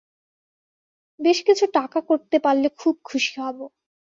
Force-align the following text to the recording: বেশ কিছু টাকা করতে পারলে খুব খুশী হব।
বেশ 1.19 1.39
কিছু 1.47 1.65
টাকা 1.73 1.99
করতে 2.09 2.37
পারলে 2.39 2.67
খুব 2.79 2.95
খুশী 3.03 3.33
হব। 3.41 3.57